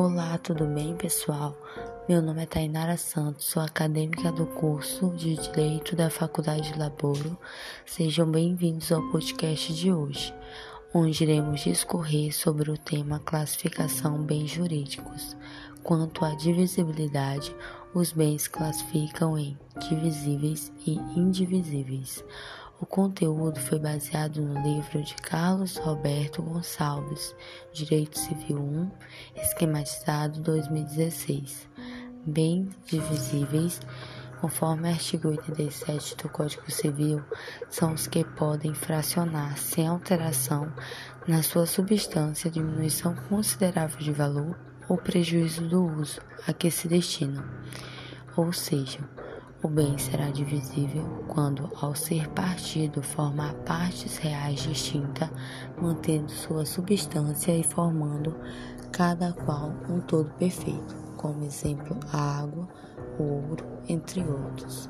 Olá, 0.00 0.38
tudo 0.38 0.64
bem, 0.64 0.94
pessoal? 0.94 1.56
Meu 2.08 2.22
nome 2.22 2.44
é 2.44 2.46
Tainara 2.46 2.96
Santos, 2.96 3.46
sou 3.46 3.60
acadêmica 3.60 4.30
do 4.30 4.46
curso 4.46 5.10
de 5.16 5.34
Direito 5.34 5.96
da 5.96 6.08
Faculdade 6.08 6.70
de 6.72 6.78
Laboro. 6.78 7.36
Sejam 7.84 8.30
bem-vindos 8.30 8.92
ao 8.92 9.02
podcast 9.10 9.74
de 9.74 9.92
hoje, 9.92 10.32
onde 10.94 11.24
iremos 11.24 11.62
discorrer 11.62 12.32
sobre 12.32 12.70
o 12.70 12.78
tema 12.78 13.18
classificação 13.18 14.22
bens 14.22 14.52
jurídicos. 14.52 15.36
Quanto 15.82 16.24
à 16.24 16.32
divisibilidade, 16.36 17.52
os 17.92 18.12
bens 18.12 18.46
classificam 18.46 19.36
em 19.36 19.58
divisíveis 19.88 20.72
e 20.86 20.92
indivisíveis. 21.16 22.24
O 22.80 22.86
conteúdo 22.86 23.58
foi 23.58 23.80
baseado 23.80 24.40
no 24.40 24.62
livro 24.62 25.02
de 25.02 25.12
Carlos 25.16 25.76
Roberto 25.78 26.40
Gonçalves, 26.40 27.34
Direito 27.72 28.16
Civil 28.16 28.56
1, 28.56 28.90
esquematizado 29.42 30.40
2016. 30.40 31.68
Bens 32.24 32.68
divisíveis, 32.86 33.80
conforme 34.40 34.84
o 34.84 34.92
artigo 34.92 35.26
87 35.26 36.18
do 36.18 36.28
Código 36.28 36.70
Civil, 36.70 37.20
são 37.68 37.94
os 37.94 38.06
que 38.06 38.22
podem 38.22 38.72
fracionar 38.72 39.58
sem 39.58 39.88
alteração 39.88 40.72
na 41.26 41.42
sua 41.42 41.66
substância, 41.66 42.48
diminuição 42.48 43.12
considerável 43.28 43.98
de 43.98 44.12
valor 44.12 44.56
ou 44.88 44.96
prejuízo 44.96 45.66
do 45.66 45.84
uso 45.84 46.20
a 46.46 46.52
que 46.52 46.70
se 46.70 46.86
destinam. 46.86 47.44
Ou 48.36 48.52
seja, 48.52 49.00
o 49.62 49.66
bem 49.66 49.98
será 49.98 50.30
divisível 50.30 51.02
quando, 51.26 51.68
ao 51.80 51.94
ser 51.94 52.28
partido, 52.28 53.02
formar 53.02 53.54
partes 53.66 54.16
reais 54.18 54.60
distintas, 54.60 55.28
mantendo 55.80 56.30
sua 56.30 56.64
substância 56.64 57.52
e 57.52 57.64
formando 57.64 58.36
cada 58.92 59.32
qual 59.32 59.72
um 59.88 60.00
todo 60.00 60.30
perfeito, 60.34 60.94
como 61.16 61.44
exemplo 61.44 61.96
a 62.12 62.40
água, 62.40 62.68
o 63.18 63.22
ouro, 63.22 63.64
entre 63.88 64.20
outros. 64.20 64.88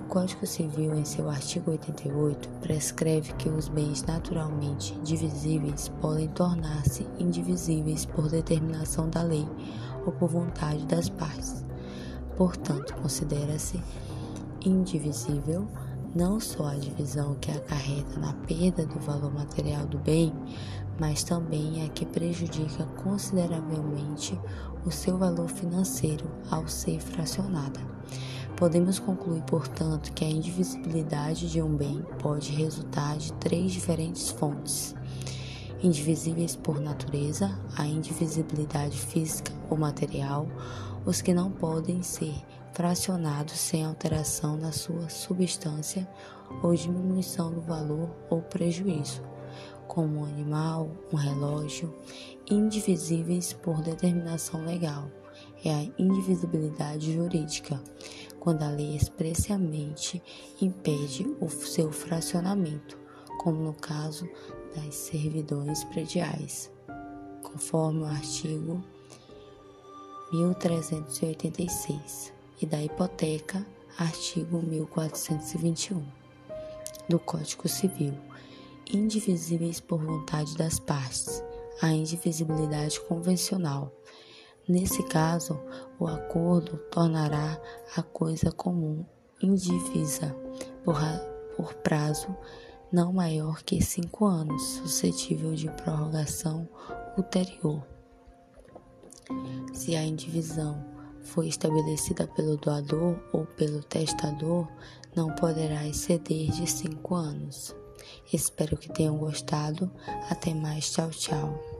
O 0.00 0.04
Código 0.04 0.46
Civil, 0.46 0.94
em 0.94 1.04
seu 1.04 1.28
artigo 1.28 1.72
88, 1.72 2.48
prescreve 2.60 3.32
que 3.34 3.48
os 3.48 3.68
bens 3.68 4.04
naturalmente 4.04 4.94
divisíveis 5.00 5.88
podem 6.00 6.28
tornar-se 6.28 7.06
indivisíveis 7.18 8.06
por 8.06 8.28
determinação 8.28 9.08
da 9.10 9.22
lei 9.22 9.48
ou 10.06 10.12
por 10.12 10.28
vontade 10.28 10.86
das 10.86 11.08
partes. 11.08 11.69
Portanto, 12.40 12.94
considera-se 12.94 13.78
indivisível 14.64 15.68
não 16.14 16.40
só 16.40 16.68
a 16.68 16.74
divisão 16.74 17.34
que 17.34 17.50
acarreta 17.50 18.18
na 18.18 18.32
perda 18.32 18.86
do 18.86 18.98
valor 18.98 19.30
material 19.30 19.84
do 19.84 19.98
bem, 19.98 20.32
mas 20.98 21.22
também 21.22 21.84
a 21.84 21.90
que 21.90 22.06
prejudica 22.06 22.86
consideravelmente 23.04 24.40
o 24.86 24.90
seu 24.90 25.18
valor 25.18 25.50
financeiro 25.50 26.24
ao 26.50 26.66
ser 26.66 26.98
fracionada. 27.00 27.78
Podemos 28.56 28.98
concluir, 28.98 29.42
portanto, 29.42 30.10
que 30.14 30.24
a 30.24 30.30
indivisibilidade 30.30 31.46
de 31.46 31.60
um 31.60 31.76
bem 31.76 32.02
pode 32.22 32.52
resultar 32.52 33.18
de 33.18 33.34
três 33.34 33.70
diferentes 33.70 34.30
fontes: 34.30 34.94
indivisíveis 35.82 36.56
por 36.56 36.80
natureza, 36.80 37.50
a 37.76 37.86
indivisibilidade 37.86 38.96
física 38.96 39.52
ou 39.68 39.76
material, 39.76 40.48
os 41.04 41.22
que 41.22 41.32
não 41.32 41.50
podem 41.50 42.02
ser 42.02 42.34
fracionados 42.72 43.58
sem 43.58 43.84
alteração 43.84 44.56
na 44.56 44.72
sua 44.72 45.08
substância 45.08 46.08
ou 46.62 46.74
diminuição 46.74 47.52
do 47.52 47.60
valor 47.60 48.10
ou 48.28 48.42
prejuízo, 48.42 49.22
como 49.86 50.20
um 50.20 50.24
animal, 50.24 50.90
um 51.12 51.16
relógio, 51.16 51.94
indivisíveis 52.48 53.52
por 53.52 53.80
determinação 53.82 54.64
legal. 54.64 55.10
É 55.64 55.72
a 55.72 55.82
indivisibilidade 55.98 57.14
jurídica, 57.14 57.80
quando 58.38 58.62
a 58.62 58.68
lei 58.68 58.96
expressamente 58.96 60.22
impede 60.60 61.26
o 61.40 61.48
seu 61.48 61.92
fracionamento, 61.92 62.98
como 63.38 63.62
no 63.62 63.74
caso 63.74 64.28
das 64.74 64.94
servidões 64.94 65.84
prediais, 65.84 66.70
conforme 67.42 68.02
o 68.02 68.06
artigo 68.06 68.82
1386 70.32 72.32
e 72.60 72.66
da 72.66 72.82
hipoteca, 72.82 73.64
artigo 73.98 74.62
1421 74.62 76.02
do 77.08 77.18
Código 77.18 77.68
Civil, 77.68 78.14
indivisíveis 78.92 79.80
por 79.80 80.04
vontade 80.04 80.56
das 80.56 80.78
partes, 80.78 81.42
a 81.82 81.92
indivisibilidade 81.92 83.00
convencional. 83.00 83.92
Nesse 84.68 85.02
caso, 85.04 85.58
o 85.98 86.06
acordo 86.06 86.76
tornará 86.90 87.60
a 87.96 88.02
coisa 88.02 88.52
comum 88.52 89.04
indivisa 89.42 90.36
por, 90.84 90.96
por 91.56 91.74
prazo 91.74 92.36
não 92.92 93.12
maior 93.12 93.62
que 93.62 93.80
cinco 93.80 94.26
anos, 94.26 94.62
suscetível 94.62 95.54
de 95.54 95.70
prorrogação 95.70 96.68
ulterior. 97.16 97.86
Se 99.80 99.96
a 99.96 100.04
indivisão 100.04 100.84
foi 101.22 101.48
estabelecida 101.48 102.26
pelo 102.26 102.58
doador 102.58 103.18
ou 103.32 103.46
pelo 103.46 103.82
testador, 103.82 104.68
não 105.16 105.34
poderá 105.34 105.88
exceder 105.88 106.50
de 106.50 106.70
cinco 106.70 107.14
anos. 107.14 107.74
Espero 108.30 108.76
que 108.76 108.92
tenham 108.92 109.16
gostado. 109.16 109.90
Até 110.28 110.52
mais. 110.52 110.92
Tchau, 110.92 111.08
tchau. 111.08 111.79